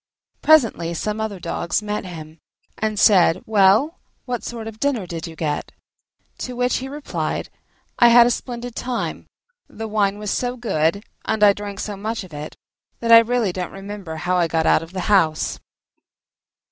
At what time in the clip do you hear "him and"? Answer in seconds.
2.05-2.99